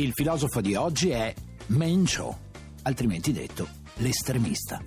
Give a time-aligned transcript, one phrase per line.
[0.00, 1.34] Il filosofo di oggi è
[1.66, 2.38] Mencio,
[2.84, 4.82] altrimenti detto l'estremista.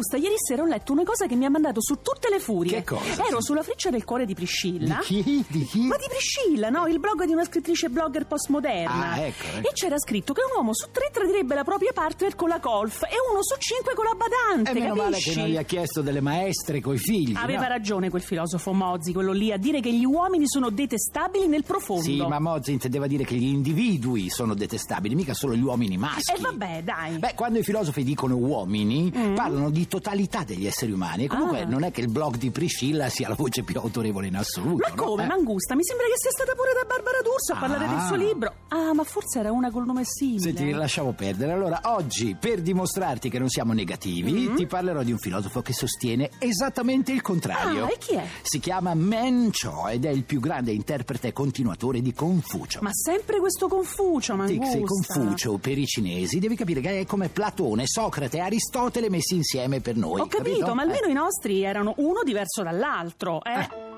[0.00, 2.78] Mangusta, ieri sera ho letto una cosa che mi ha mandato su tutte le furie.
[2.78, 3.26] Che cosa?
[3.26, 5.00] Ero sulla freccia del cuore di Priscilla.
[5.06, 5.44] Di chi?
[5.46, 5.80] Di chi?
[5.86, 6.86] Ma di Priscilla, no?
[6.86, 9.10] Il blog di una scrittrice blogger postmoderna.
[9.12, 9.68] Ah, ecco, ecco.
[9.68, 13.02] E c'era scritto che un uomo su tre tradirebbe la propria partner con la golf
[13.02, 15.30] e uno su cinque con la badante, E meno male capisci?
[15.32, 17.34] che non gli ha chiesto delle maestre coi figli.
[17.36, 17.68] Aveva no?
[17.68, 22.02] ragione quel filosofo Mozzi, quello lì, a dire che gli uomini sono detestabili nel profondo.
[22.04, 26.32] Sì, ma Mozzi intendeva dire che gli individui sono detestabili, mica solo gli uomini maschi.
[26.32, 27.18] E vabbè, dai.
[27.18, 31.24] Beh, quando i filosofi dicono uomini, parlano di totalità degli esseri umani.
[31.24, 31.60] E comunque.
[31.62, 31.66] Ah.
[31.66, 34.86] non è che il blog di Priscilla sia la voce più autorevole in assoluto.
[34.88, 35.02] Ma no?
[35.02, 35.26] come, Eh?
[35.26, 35.74] Mangusta?
[35.74, 37.88] Mi sembra che sia stata pure da Barbara D'Urso a parlare Ah.
[37.88, 38.54] del suo libro.
[38.68, 40.40] Ah, ma forse era una col nome simile.
[40.40, 41.52] Senti, lasciamo perdere.
[41.52, 44.54] Allora, oggi, per dimostrarti che non siamo negativi, Mm.
[44.54, 47.84] ti parlerò di un filosofo che sostiene esattamente il contrario.
[47.86, 48.24] Ah, e chi è?
[48.42, 52.78] Si chiama Men Cho ed è il più grande interprete e continuatore di Confucio.
[52.82, 54.76] Ma sempre questo Confucio, Mangusta.
[54.76, 59.34] sì, Confucio per i cinesi devi capire che è come Platone, Socrate e Aristotele messi
[59.34, 60.20] insieme per noi.
[60.20, 61.10] Ho capito, ma almeno Eh.
[61.10, 63.60] i nostri erano uno diverso dall'altro, eh?
[63.60, 63.89] Eh.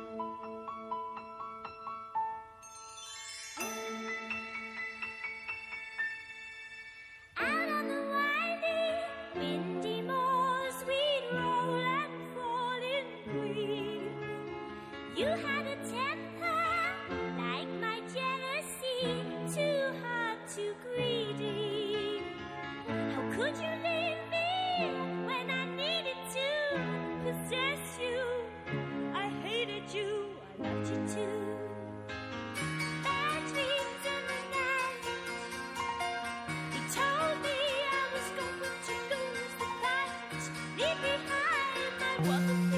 [42.25, 42.72] Welcome.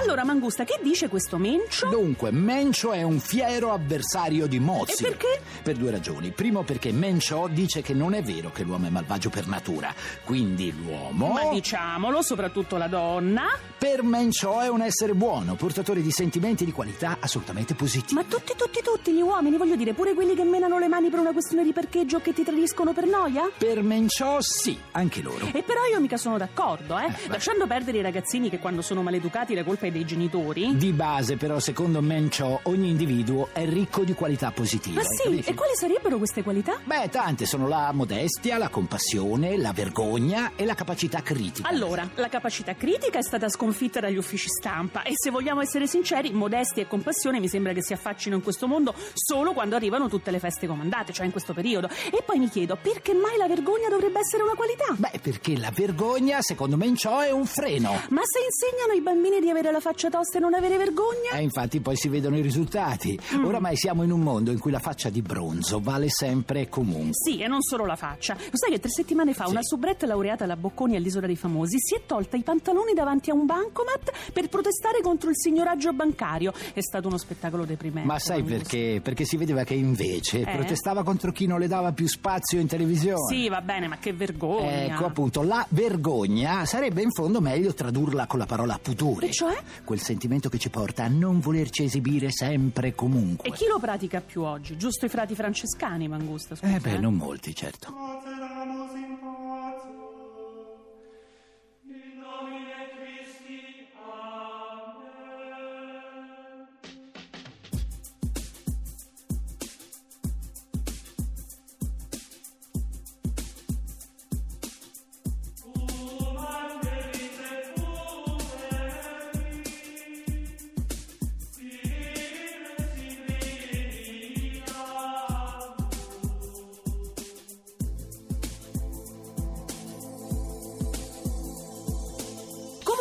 [0.00, 1.86] Allora, Mangusta, che dice questo mencio?
[1.88, 5.04] Dunque, Mencio è un fiero avversario di Mozzi.
[5.04, 5.40] E perché?
[5.62, 6.30] Per due ragioni.
[6.30, 9.94] Primo, perché Mencio dice che non è vero che l'uomo è malvagio per natura.
[10.24, 11.32] Quindi l'uomo.
[11.32, 13.42] Ma diciamolo, soprattutto la donna.
[13.76, 18.14] Per Mencio è un essere buono, portatore di sentimenti di qualità assolutamente positivi.
[18.14, 21.18] Ma tutti, tutti, tutti gli uomini, voglio dire, pure quelli che menano le mani per
[21.18, 23.50] una questione di parcheggio o che ti tradiscono per noia?
[23.56, 25.46] Per Mencio sì, anche loro.
[25.52, 27.08] E però io mica sono d'accordo, eh.
[27.08, 27.28] beh.
[27.28, 30.76] Lasciando perdere i ragazzini che quando sono maleducati la colpa è dei genitori.
[30.76, 34.96] Di base, però, secondo Mencio, ogni individuo è ricco di qualità positive.
[34.96, 35.50] Ma sì, capisci?
[35.50, 36.78] e quali sarebbero queste qualità?
[36.84, 41.68] Beh, tante sono la modestia, la compassione, la vergogna e la capacità critica.
[41.68, 46.32] Allora, la capacità critica è stata sconfitta dagli uffici stampa e se vogliamo essere sinceri,
[46.32, 50.30] modestia e compassione mi sembra che si affaccino in questo mondo solo quando arrivano tutte
[50.30, 51.88] le feste comandate, cioè in questo periodo.
[51.88, 54.94] E poi mi chiedo, perché mai la vergogna dovrebbe essere una qualità?
[54.96, 57.90] Beh, perché la vergogna, secondo Mencio, è un freno.
[58.10, 61.30] Ma se insegnano ai bambini di avere la faccia tosta e non avere vergogna?
[61.32, 63.18] E infatti poi si vedono i risultati.
[63.34, 63.44] Mm.
[63.44, 67.12] Oramai siamo in un mondo in cui la faccia di bronzo vale sempre e comunque.
[67.12, 68.34] Sì, e non solo la faccia.
[68.34, 69.50] Lo sai che tre settimane fa Sì.
[69.52, 73.34] una soubrette laureata alla Bocconi all'Isola dei Famosi si è tolta i pantaloni davanti a
[73.34, 76.52] un bancomat per protestare contro il signoraggio bancario.
[76.72, 78.06] È stato uno spettacolo deprimente.
[78.06, 79.00] Ma sai perché?
[79.02, 80.44] Perché si vedeva che invece Eh?
[80.56, 83.18] protestava contro chi non le dava più spazio in televisione.
[83.28, 84.70] Sì, va bene, ma che vergogna.
[84.84, 89.26] Ecco appunto, la vergogna sarebbe in fondo meglio tradurla con la parola pudore.
[89.28, 89.56] E cioè?
[89.84, 93.48] Quel sentimento che ci porta a non volerci esibire sempre e comunque.
[93.48, 94.76] E chi lo pratica più oggi?
[94.76, 96.54] Giusto i frati francescani, Mangusta?
[96.54, 97.92] Scusa, Eh beh, non molti, certo.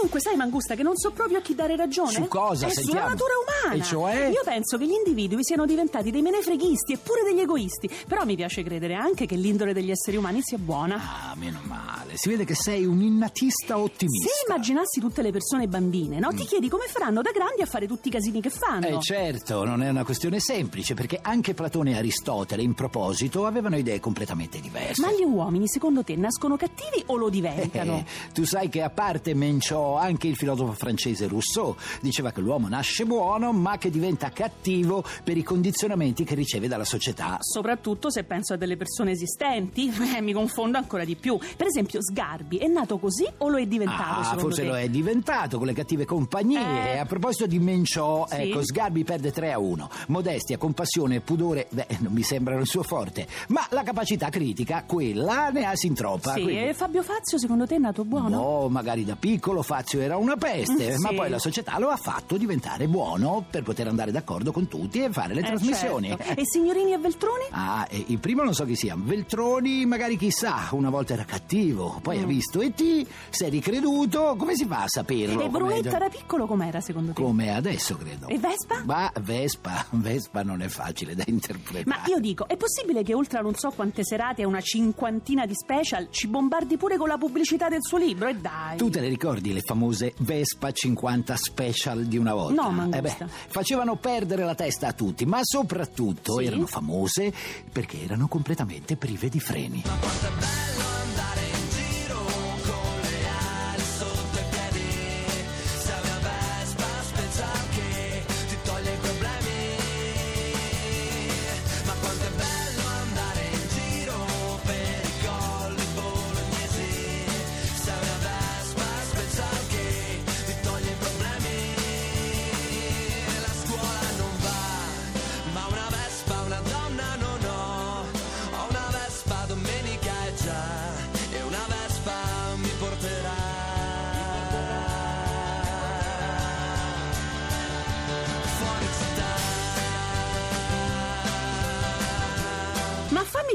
[0.09, 2.09] Comunque, sai, Mangusta, che non so proprio a chi dare ragione?
[2.11, 2.65] Su cosa?
[2.65, 2.99] È Sentiamo.
[2.99, 3.58] sulla natura umana.
[3.73, 4.27] E cioè?
[4.27, 7.89] Io penso che gli individui siano diventati dei menefreghisti e pure degli egoisti.
[8.07, 10.95] Però mi piace credere anche che l'indole degli esseri umani sia buona.
[10.95, 12.13] Ah, meno male.
[12.15, 14.27] Si vede che sei un innatista ottimista.
[14.27, 16.33] Se immaginassi tutte le persone bambine, no?
[16.33, 18.87] Ti chiedi come faranno da grandi a fare tutti i casini che fanno.
[18.87, 23.77] Eh certo, non è una questione semplice, perché anche Platone e Aristotele, in proposito, avevano
[23.77, 25.01] idee completamente diverse.
[25.01, 27.97] Ma gli uomini, secondo te, nascono cattivi o lo diventano?
[27.97, 32.67] Eh, tu sai che a parte Mencio, anche il filosofo francese Rousseau diceva che l'uomo
[32.67, 37.37] nasce buono, ma che diventa cattivo per i condizionamenti che riceve dalla società.
[37.39, 41.37] Soprattutto se penso a delle persone esistenti, eh, mi confondo ancora di più.
[41.37, 44.21] Per esempio, Sgarbi è nato così o lo è diventato?
[44.29, 44.67] Ah, forse te?
[44.67, 46.93] lo è diventato con le cattive compagnie.
[46.93, 46.97] Eh.
[46.97, 48.35] A proposito di Mencio, Sì.
[48.35, 49.89] ecco, Sgarbi perde 3 a 1.
[50.07, 53.27] Modestia, compassione e pudore, beh, non mi sembrano il suo forte.
[53.49, 56.33] Ma la capacità critica, quella ne ha sin troppa.
[56.33, 58.29] Sì, quindi- e Fabio Fazio secondo te è nato buono?
[58.29, 61.15] No, magari da piccolo Fazio era una peste, Mm, ma sì.
[61.15, 65.09] poi la società lo ha fatto diventare buono per poter andare d'accordo con tutti e
[65.11, 66.07] fare le Eh, trasmissioni.
[66.09, 66.39] certo.
[66.39, 67.43] E Signorini e Veltroni?
[67.51, 68.95] Ah, e il primo non so chi sia.
[68.97, 72.27] Veltroni, magari chissà, una volta era cattivo, poi ha Mm.
[72.27, 75.41] visto E.T., si è ricreduto, come si fa a saperlo?
[75.43, 77.21] e Brunetta da piccolo com'era secondo te?
[77.21, 78.27] Come adesso, credo.
[78.27, 78.81] E Vespa?
[78.85, 81.83] Ma Vespa, Vespa non è facile da interpretare.
[81.85, 85.45] Ma io dico, è possibile che oltre a non so quante serate e una cinquantina
[85.45, 88.27] di special ci bombardi pure con la pubblicità del suo libro?
[88.27, 88.77] E dai!
[88.77, 92.61] Tu te le ricordi le famose Vespa 50 special di una volta?
[92.61, 92.97] No, Mangusta.
[92.97, 96.45] Eh beh, facevano perdere la testa a tutti, ma soprattutto Sì?
[96.45, 97.33] erano famose
[97.71, 99.81] perché erano completamente prive di freni.
[99.85, 100.78] Ma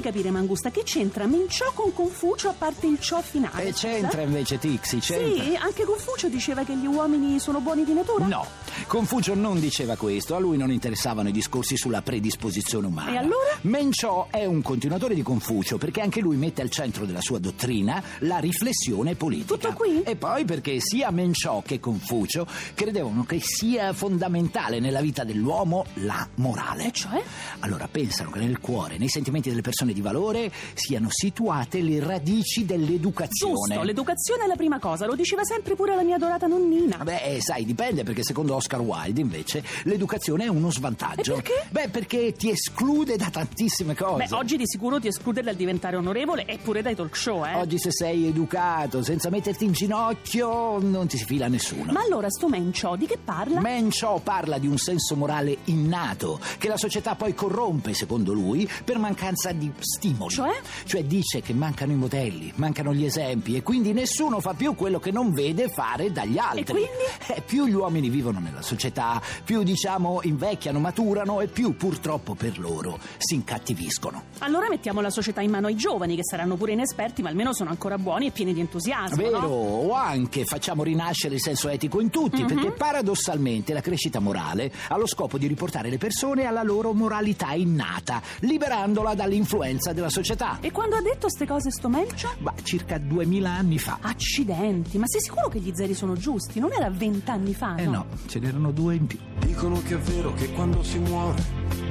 [0.04, 3.68] capire, Mangusta, che c'entra Menciò con Confucio a parte il ciò finale?
[3.68, 5.42] E c'entra invece Tixi, c'entra.
[5.42, 8.26] Sì, anche Confucio diceva che gli uomini sono buoni di natura?
[8.26, 8.46] No,
[8.86, 13.12] Confucio non diceva questo, a lui non interessavano i discorsi sulla predisposizione umana.
[13.12, 13.58] E allora?
[13.62, 18.02] Mencio è un continuatore di Confucio perché anche lui mette al centro della sua dottrina
[18.20, 19.54] la riflessione politica.
[19.54, 20.02] Tutto qui?
[20.02, 26.26] E poi perché sia Mencio che Confucio credevano che sia fondamentale nella vita dell'uomo la
[26.36, 26.86] morale.
[26.86, 27.22] E cioè?
[27.60, 32.64] Allora pensano che nel cuore, nei sentimenti delle persone di valore, siano situate le radici
[32.64, 33.52] dell'educazione.
[33.74, 36.98] Giusto, l'educazione è la prima cosa, lo diceva sempre pure la mia adorata nonnina.
[36.98, 41.34] Beh, eh, sai, dipende perché secondo Oscar Wilde invece l'educazione è uno svantaggio.
[41.34, 41.66] E perché?
[41.68, 44.26] Beh, perché ti esclude da tantissime cose.
[44.26, 47.54] Beh, oggi di sicuro ti esclude dal diventare onorevole e pure dai talk show, eh.
[47.54, 51.92] Oggi se sei educato senza metterti in ginocchio non ti si fila nessuno.
[51.92, 53.60] Ma allora sto Mencio di che parla?
[53.60, 58.98] Mencio parla di un senso morale innato che la società poi corrompe, secondo lui, per
[58.98, 60.32] mancanza di stimoli.
[60.32, 60.52] Cioè?
[60.84, 64.98] Cioè dice che mancano i modelli, mancano gli esempi e quindi nessuno fa più quello
[64.98, 66.64] che non vede fare dagli altri.
[66.64, 66.88] quindi?
[67.26, 72.58] Eh, più gli uomini vivono nella società, più diciamo invecchiano, maturano e più purtroppo per
[72.58, 74.24] loro si incattiviscono.
[74.38, 77.70] Allora mettiamo la società in mano ai giovani, che saranno pure inesperti, ma almeno sono
[77.70, 79.16] ancora buoni e pieni di entusiasmo.
[79.16, 79.46] Vero, no?
[79.46, 82.46] o anche facciamo rinascere il senso etico in tutti, Mhm.
[82.48, 87.52] perché paradossalmente la crescita morale ha lo scopo di riportare le persone alla loro moralità
[87.52, 90.58] innata, liberandola dall'influenza della società.
[90.60, 92.28] E quando ha detto ste cose sto Mencio?
[92.38, 93.98] Ma circa duemila anni fa.
[94.00, 96.60] Accidenti, ma sei sicuro che gli zeri sono giusti?
[96.60, 99.18] Non era vent'anni fa, Eh no, ce n'erano due in più.
[99.38, 101.42] Dicono che è vero che quando si muore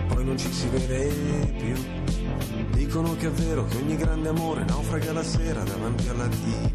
[0.07, 1.73] poi non ci si vede più.
[2.73, 6.71] Dicono che è vero che ogni grande amore naufraga la sera davanti alla TV.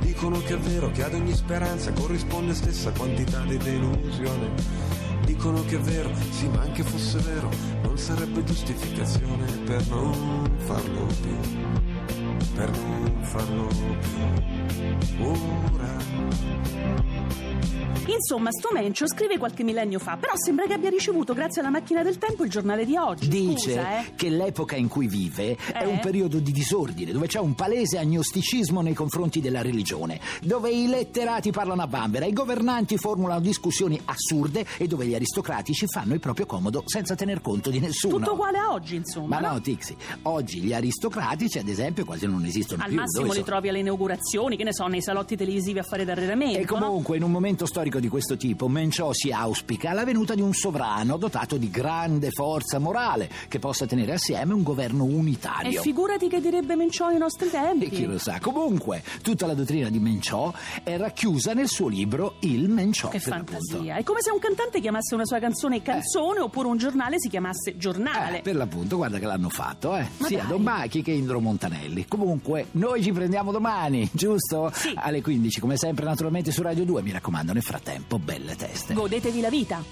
[0.00, 4.50] Dicono che è vero che ad ogni speranza corrisponde stessa quantità di delusione.
[5.24, 7.48] Dicono che è vero, sì, ma anche fosse vero,
[7.82, 11.36] non sarebbe giustificazione per non farlo più.
[12.54, 14.59] Per non farlo più.
[18.06, 22.02] Insomma, sto Mencio scrive qualche millennio fa, però sembra che abbia ricevuto, grazie alla macchina
[22.02, 23.28] del tempo, il giornale di oggi.
[23.28, 24.14] Dice Scusa, eh.
[24.16, 25.86] che l'epoca in cui vive è Eh?
[25.86, 30.86] un periodo di disordine, dove c'è un palese agnosticismo nei confronti della religione, dove i
[30.88, 36.20] letterati parlano a bambera, i governanti formulano discussioni assurde e dove gli aristocratici fanno il
[36.20, 38.18] proprio comodo senza tener conto di nessuno.
[38.18, 39.38] Tutto uguale a oggi, insomma.
[39.40, 39.52] Ma no?
[39.54, 42.98] no, Tixi, oggi gli aristocratici, ad esempio, quasi non esistono Al più.
[42.98, 43.52] massimo Dove li sono?
[43.52, 46.58] trovi alle inaugurazioni, che ne so, nei salotti televisivi a fare d'arredamento.
[46.58, 46.78] E no?
[46.78, 50.52] comunque, in un momento storico di questo tipo, Menciò si auspica la venuta di un
[50.52, 55.80] sovrano dotato di grande forza morale che possa tenere assieme un governo E unitario.
[55.80, 57.86] figurati che direbbe Menciò ai nostri tempi.
[57.86, 58.38] E chi lo sa.
[58.38, 60.52] Comunque, tutta la dottrina di Menciò
[60.82, 63.08] è racchiusa nel suo libro Il Menciò.
[63.08, 63.52] Che per l'appunto.
[63.66, 63.94] fantasia.
[63.96, 67.78] È come se un cantante chiamasse una sua canzone canzone oppure un giornale si chiamasse
[67.78, 68.40] giornale.
[68.40, 70.06] Eh, per l'appunto, guarda che l'hanno fatto, eh.
[70.18, 70.48] Ma Sia dai.
[70.48, 72.04] Don Bachi che Indro Montanelli.
[72.06, 74.49] Comunque, noi ci prendiamo domani, giusto?
[74.72, 74.92] Sì.
[74.96, 77.02] Alle 15, come sempre, naturalmente su Radio 2.
[77.02, 78.94] Mi raccomando, nel frattempo, belle teste.
[78.94, 79.82] Godetevi la vita.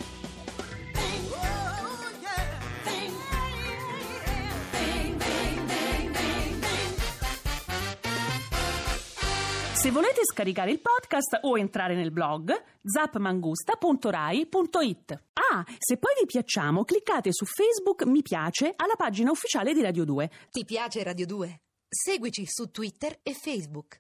[9.81, 15.23] Se volete scaricare il podcast o entrare nel blog zapmangusta.rai.it.
[15.35, 20.05] Ah, se poi vi piacciamo, cliccate su Facebook Mi piace alla pagina ufficiale di Radio
[20.05, 20.31] 2.
[20.51, 21.61] Ti piace Radio 2?
[21.89, 23.97] Seguici su Twitter e Facebook.